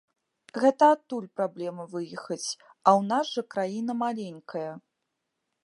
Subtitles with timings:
[0.61, 4.71] Гэта адтуль праблема выехаць, а ў нас жа краіна маленькая.